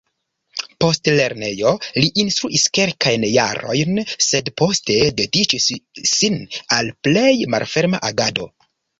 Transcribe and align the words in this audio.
Post 0.83 1.07
lernejo, 1.17 1.73
li 1.97 2.07
instruis 2.21 2.63
kelkajn 2.77 3.25
jarojn, 3.31 3.99
sed 4.27 4.49
poste 4.61 4.95
dediĉis 5.19 5.67
sin 6.13 6.39
al 6.79 6.89
plej 7.09 7.29
malferma 7.55 8.01
agado. 8.11 8.49